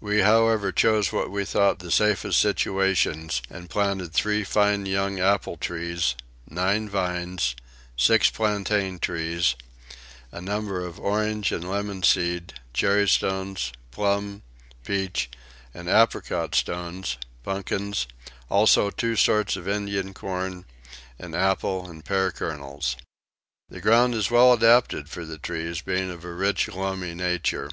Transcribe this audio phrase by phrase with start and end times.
[0.00, 5.58] We however chose what we thought the safest situations, and planted three fine young apple
[5.58, 6.14] trees,
[6.48, 7.54] nine vines,
[7.94, 9.56] six plantain trees,
[10.32, 14.40] a number of orange and lemon seed, cherry stones, plum,
[14.84, 15.28] peach,
[15.74, 18.06] and apricot stones, pumpkins,
[18.48, 20.64] also two sorts of Indian corn,
[21.18, 22.96] and apple and pear kernels.
[23.68, 27.68] The ground is well adapted for the trees, being of a rich loamy nature.